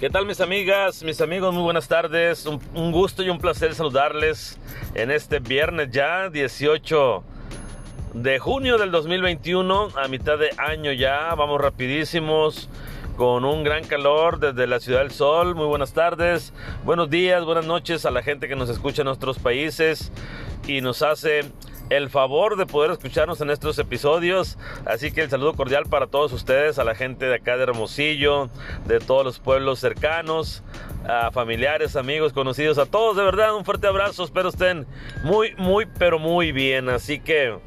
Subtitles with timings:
[0.00, 1.52] ¿Qué tal mis amigas, mis amigos?
[1.52, 2.46] Muy buenas tardes.
[2.46, 4.58] Un, gusto y un placer saludarles
[4.94, 7.22] en este viernes ya, 18
[8.14, 11.34] de junio del 2021, a mitad de año ya.
[11.34, 12.70] Vamos rapidísimos
[13.18, 15.54] con un gran calor desde la Ciudad del Sol.
[15.54, 19.38] Muy buenas tardes, buenos días, buenas noches a la gente que nos escucha en nuestros
[19.38, 20.12] países
[20.66, 21.42] y nos hace
[21.90, 24.56] el favor de poder escucharnos en estos episodios.
[24.86, 28.48] Así que el saludo cordial para todos ustedes, a la gente de acá de Hermosillo,
[28.86, 30.62] de todos los pueblos cercanos,
[31.06, 34.24] a familiares, amigos, conocidos, a todos, de verdad, un fuerte abrazo.
[34.24, 34.86] Espero estén
[35.24, 36.88] muy, muy, pero muy bien.
[36.88, 37.58] Así que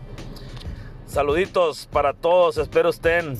[1.06, 3.38] saluditos para todos, espero estén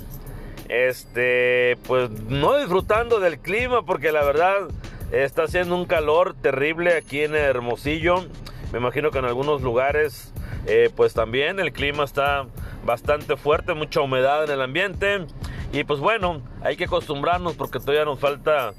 [0.70, 4.68] este, pues no disfrutando del clima porque la verdad
[5.12, 8.26] está haciendo un calor terrible aquí en Hermosillo.
[8.72, 10.34] Me imagino que en algunos lugares
[10.66, 12.46] eh, pues también el clima está
[12.86, 15.26] bastante fuerte, mucha humedad en el ambiente.
[15.72, 18.74] Y pues bueno, hay que acostumbrarnos porque todavía nos falta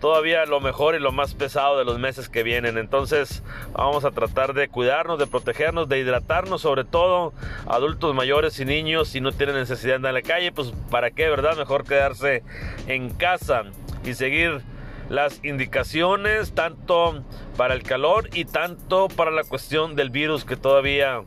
[0.00, 2.76] todavía lo mejor y lo más pesado de los meses que vienen.
[2.76, 7.32] Entonces vamos a tratar de cuidarnos, de protegernos, de hidratarnos, sobre todo
[7.66, 11.10] adultos mayores y niños, si no tienen necesidad de andar en la calle, pues para
[11.10, 11.56] qué, ¿verdad?
[11.56, 12.42] Mejor quedarse
[12.86, 13.62] en casa
[14.04, 14.60] y seguir
[15.08, 17.22] las indicaciones tanto
[17.56, 21.22] para el calor y tanto para la cuestión del virus que todavía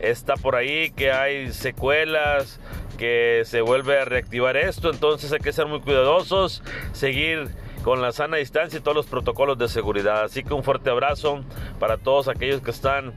[0.00, 2.60] está por ahí, que hay secuelas,
[2.96, 6.62] que se vuelve a reactivar esto, entonces hay que ser muy cuidadosos,
[6.92, 7.48] seguir
[7.82, 10.24] con la sana distancia y todos los protocolos de seguridad.
[10.24, 11.42] Así que un fuerte abrazo
[11.78, 13.14] para todos aquellos que están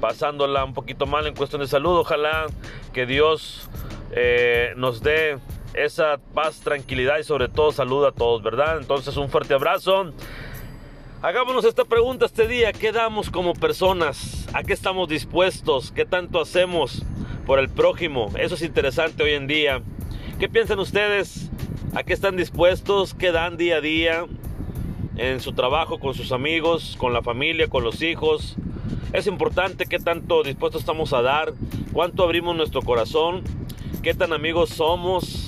[0.00, 1.98] pasándola un poquito mal en cuestión de salud.
[1.98, 2.46] Ojalá
[2.92, 3.70] que Dios
[4.12, 5.38] eh, nos dé
[5.74, 8.78] esa paz, tranquilidad y sobre todo salud a todos, ¿verdad?
[8.78, 10.12] Entonces un fuerte abrazo.
[11.22, 14.48] Hagámonos esta pregunta este día, ¿qué damos como personas?
[14.54, 15.92] ¿A qué estamos dispuestos?
[15.92, 17.02] ¿Qué tanto hacemos
[17.46, 18.30] por el prójimo?
[18.38, 19.82] Eso es interesante hoy en día.
[20.38, 21.50] ¿Qué piensan ustedes?
[21.94, 23.12] ¿A qué están dispuestos?
[23.12, 24.26] ¿Qué dan día a día?
[25.16, 28.56] En su trabajo, con sus amigos, con la familia, con los hijos.
[29.12, 31.52] Es importante qué tanto dispuestos estamos a dar,
[31.92, 33.42] cuánto abrimos nuestro corazón,
[34.02, 35.39] qué tan amigos somos,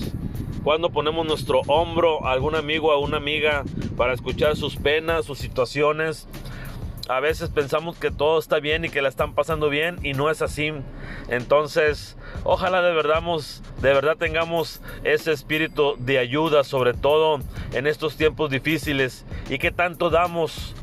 [0.62, 3.64] cuando ponemos nuestro hombro a algún amigo, a una amiga
[3.96, 6.28] para escuchar sus penas, sus situaciones.
[7.08, 10.30] A veces pensamos que todo está bien y que la están pasando bien y no
[10.30, 10.72] es así.
[11.28, 17.40] Entonces, ojalá de verdad, de verdad tengamos ese espíritu de ayuda, sobre todo
[17.72, 19.26] en estos tiempos difíciles.
[19.50, 20.76] Y que tanto damos,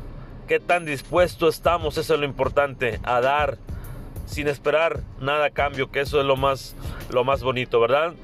[0.46, 3.56] qué tan dispuestos estamos, eso es lo importante, a dar
[4.26, 6.76] sin esperar nada a cambio, que eso es lo más,
[7.10, 8.14] lo más bonito, ¿verdad?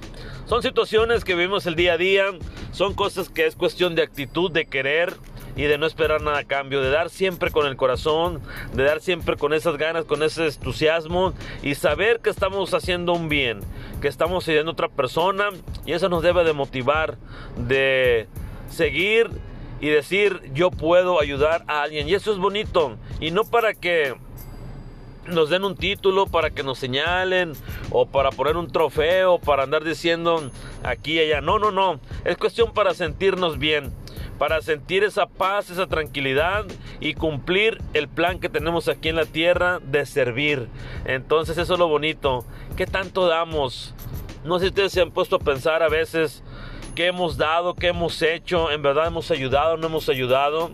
[0.46, 2.26] Son situaciones que vivimos el día a día,
[2.70, 5.12] son cosas que es cuestión de actitud, de querer
[5.56, 8.40] y de no esperar nada a cambio, de dar siempre con el corazón,
[8.72, 13.28] de dar siempre con esas ganas, con ese entusiasmo y saber que estamos haciendo un
[13.28, 13.58] bien,
[14.00, 15.48] que estamos ayudando a otra persona
[15.84, 17.16] y eso nos debe de motivar,
[17.56, 18.28] de
[18.70, 19.30] seguir
[19.80, 22.96] y decir yo puedo ayudar a alguien y eso es bonito.
[23.18, 24.14] Y no para que
[25.28, 27.53] nos den un título para que nos señalen
[27.91, 30.50] o para poner un trofeo, para andar diciendo
[30.82, 31.41] aquí y allá.
[31.41, 32.00] No, no, no.
[32.25, 33.92] Es cuestión para sentirnos bien,
[34.38, 36.66] para sentir esa paz, esa tranquilidad
[37.00, 40.69] y cumplir el plan que tenemos aquí en la tierra de servir.
[41.04, 42.44] Entonces eso es lo bonito.
[42.76, 43.94] ¿Qué tanto damos?
[44.44, 46.42] No sé si ustedes se han puesto a pensar a veces
[46.94, 50.70] qué hemos dado, qué hemos hecho, en verdad hemos ayudado, no hemos ayudado.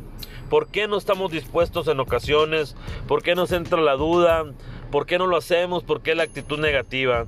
[0.53, 2.77] ¿Por qué no estamos dispuestos en ocasiones?
[3.09, 4.45] ¿Por qué nos entra la duda?
[4.91, 5.83] ¿Por qué no lo hacemos?
[5.83, 7.25] ¿Por qué la actitud negativa?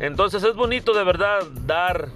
[0.00, 2.08] Entonces es bonito de verdad dar.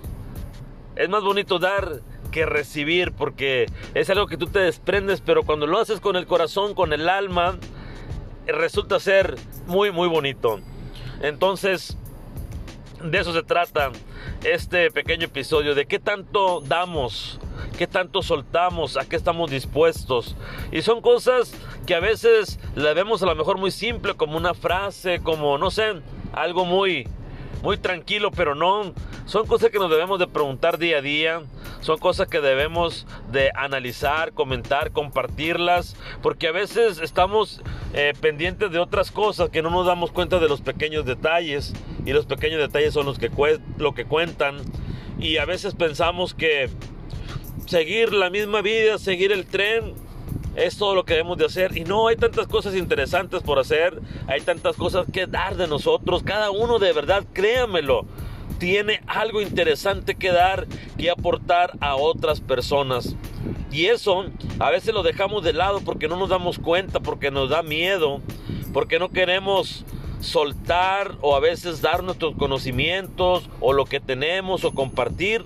[0.97, 2.01] Es más bonito dar
[2.33, 6.27] que recibir porque es algo que tú te desprendes, pero cuando lo haces con el
[6.27, 7.57] corazón, con el alma,
[8.49, 9.37] resulta ser
[9.69, 10.59] muy, muy bonito.
[11.23, 11.97] Entonces,
[13.03, 13.91] de eso se trata
[14.45, 17.39] este pequeño episodio, de qué tanto damos
[17.79, 20.35] qué tanto soltamos, a qué estamos dispuestos.
[20.73, 21.55] Y son cosas
[21.87, 25.71] que a veces la vemos a lo mejor muy simple, como una frase, como, no
[25.71, 25.95] sé,
[26.33, 27.07] algo muy,
[27.63, 28.93] muy tranquilo, pero no.
[29.27, 31.43] Son cosas que nos debemos de preguntar día a día.
[31.81, 35.95] Son cosas que debemos de analizar, comentar, compartirlas.
[36.21, 37.61] Porque a veces estamos
[37.95, 41.75] eh, pendientes de otras cosas que no nos damos cuenta de los pequeños detalles.
[42.09, 43.31] Y los pequeños detalles son los que,
[43.77, 44.57] lo que cuentan.
[45.19, 46.71] Y a veces pensamos que
[47.67, 49.93] seguir la misma vida, seguir el tren,
[50.57, 51.77] es todo lo que debemos de hacer.
[51.77, 56.23] Y no, hay tantas cosas interesantes por hacer, hay tantas cosas que dar de nosotros.
[56.23, 58.07] Cada uno de verdad, créamelo,
[58.59, 60.67] tiene algo interesante que dar,
[60.97, 63.17] que aportar a otras personas.
[63.71, 64.25] Y eso
[64.61, 68.23] a veces lo dejamos de lado porque no nos damos cuenta, porque nos da miedo,
[68.73, 69.85] porque no queremos
[70.21, 75.45] soltar o a veces dar nuestros conocimientos o lo que tenemos o compartir,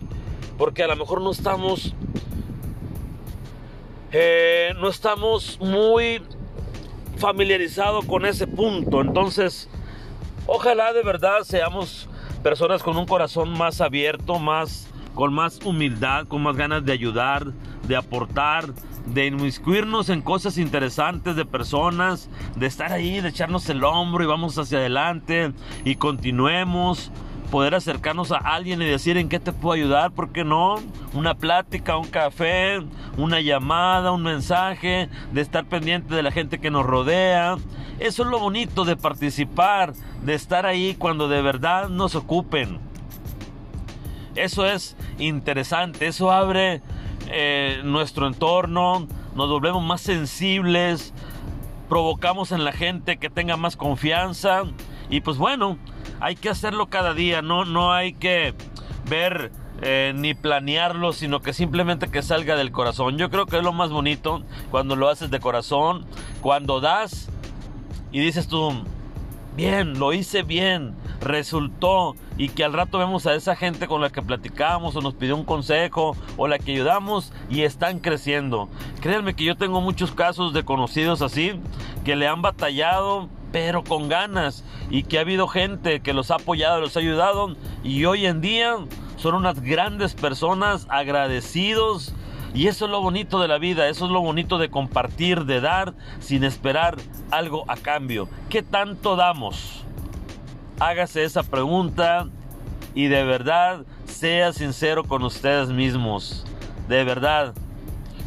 [0.59, 1.95] porque a lo mejor no estamos
[4.13, 6.23] eh, no estamos muy
[7.17, 9.01] familiarizados con ese punto.
[9.01, 9.71] Entonces,
[10.47, 12.09] ojalá de verdad seamos
[12.43, 17.53] personas con un corazón más abierto, más con más humildad, con más ganas de ayudar,
[17.87, 18.67] de aportar,
[19.07, 24.27] de inmiscuirnos en cosas interesantes de personas, de estar ahí, de echarnos el hombro y
[24.27, 25.53] vamos hacia adelante
[25.85, 27.11] y continuemos.
[27.51, 30.77] Poder acercarnos a alguien y decir en qué te puedo ayudar, ¿por qué no?
[31.13, 32.81] Una plática, un café,
[33.19, 37.57] una llamada, un mensaje, de estar pendiente de la gente que nos rodea.
[37.99, 42.79] Eso es lo bonito de participar, de estar ahí cuando de verdad nos ocupen.
[44.35, 46.81] Eso es interesante, eso abre
[47.29, 51.13] eh, nuestro entorno, nos volvemos más sensibles,
[51.89, 54.63] provocamos en la gente que tenga más confianza.
[55.11, 55.79] Y pues bueno,
[56.21, 58.55] hay que hacerlo cada día, no, no hay que
[59.09, 59.53] ver
[59.83, 63.19] eh, ni planearlo, sino que simplemente que salga del corazón.
[63.19, 66.07] Yo creo que es lo más bonito cuando lo haces de corazón,
[66.41, 67.29] cuando das
[68.13, 68.73] y dices tú,
[69.57, 74.11] bien, lo hice bien, resultó y que al rato vemos a esa gente con la
[74.11, 78.69] que platicamos o nos pidió un consejo o la que ayudamos y están creciendo.
[79.01, 81.59] Créanme que yo tengo muchos casos de conocidos así
[82.05, 86.37] que le han batallado pero con ganas y que ha habido gente que los ha
[86.37, 87.55] apoyado, los ha ayudado
[87.85, 88.77] y hoy en día
[89.17, 92.15] son unas grandes personas agradecidos
[92.55, 95.61] y eso es lo bonito de la vida, eso es lo bonito de compartir, de
[95.61, 96.97] dar sin esperar
[97.31, 98.29] algo a cambio.
[98.51, 99.85] ¿Qué tanto damos?
[100.81, 102.29] Hágase esa pregunta
[102.95, 106.45] y de verdad sea sincero con ustedes mismos.
[106.89, 107.55] De verdad.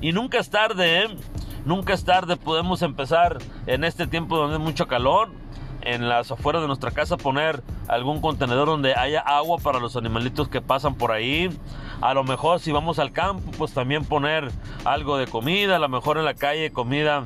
[0.02, 1.08] Y nunca es tarde, ¿eh?
[1.66, 5.32] Nunca es tarde, podemos empezar en este tiempo donde hay mucho calor,
[5.82, 10.50] en las afueras de nuestra casa poner algún contenedor donde haya agua para los animalitos
[10.50, 11.50] que pasan por ahí.
[12.02, 14.52] A lo mejor si vamos al campo, pues también poner
[14.84, 17.26] algo de comida, a lo mejor en la calle comida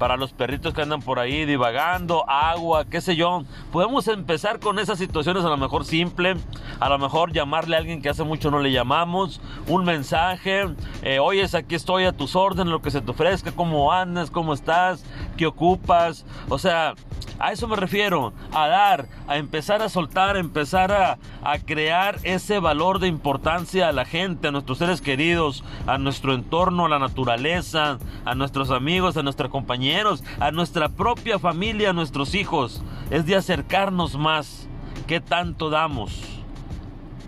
[0.00, 3.44] para los perritos que andan por ahí divagando, agua, qué sé yo.
[3.70, 6.36] Podemos empezar con esas situaciones a lo mejor simple,
[6.80, 10.64] a lo mejor llamarle a alguien que hace mucho no le llamamos, un mensaje,
[11.02, 14.54] eh, oyes, aquí estoy a tus órdenes, lo que se te ofrezca, cómo andas, cómo
[14.54, 15.04] estás,
[15.40, 16.92] qué ocupas, o sea,
[17.38, 22.18] a eso me refiero, a dar, a empezar a soltar, a empezar a, a, crear
[22.24, 26.88] ese valor de importancia a la gente, a nuestros seres queridos, a nuestro entorno, a
[26.90, 32.82] la naturaleza, a nuestros amigos, a nuestros compañeros, a nuestra propia familia, a nuestros hijos.
[33.08, 34.68] Es de acercarnos más.
[35.06, 36.20] ¿Qué tanto damos?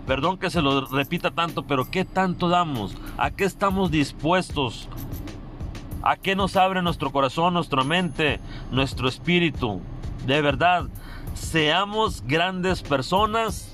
[0.05, 2.95] Perdón que se lo repita tanto, pero ¿qué tanto damos?
[3.17, 4.87] ¿A qué estamos dispuestos?
[6.05, 8.41] ¿A qué nos abre nuestro corazón, nuestra mente,
[8.71, 9.79] nuestro espíritu?
[10.25, 10.87] De verdad,
[11.33, 13.73] seamos grandes personas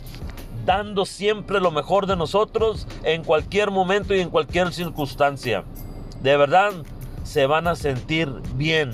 [0.63, 5.63] dando siempre lo mejor de nosotros en cualquier momento y en cualquier circunstancia.
[6.21, 6.71] De verdad,
[7.23, 8.91] se van a sentir bien.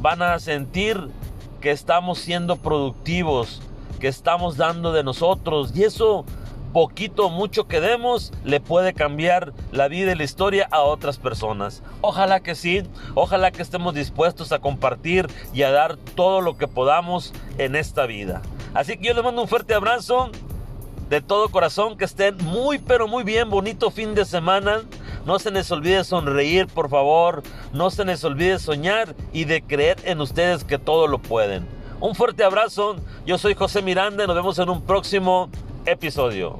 [0.00, 1.08] Van a sentir
[1.60, 3.62] que estamos siendo productivos,
[3.98, 5.72] que estamos dando de nosotros.
[5.74, 6.24] Y eso
[6.72, 11.82] poquito mucho que demos le puede cambiar la vida y la historia a otras personas.
[12.00, 12.82] Ojalá que sí,
[13.14, 18.06] ojalá que estemos dispuestos a compartir y a dar todo lo que podamos en esta
[18.06, 18.42] vida.
[18.74, 20.30] Así que yo les mando un fuerte abrazo
[21.08, 24.82] de todo corazón, que estén muy pero muy bien, bonito fin de semana.
[25.26, 27.42] No se les olvide sonreír, por favor.
[27.72, 31.66] No se les olvide soñar y de creer en ustedes que todo lo pueden.
[32.00, 32.96] Un fuerte abrazo.
[33.26, 35.50] Yo soy José Miranda nos vemos en un próximo
[35.86, 36.58] episodio.